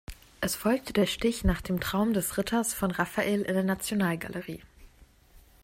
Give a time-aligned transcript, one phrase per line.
[0.39, 4.63] Es folgte der Stich nach dem Traum des Ritters von Raffael in der Nationalgalerie.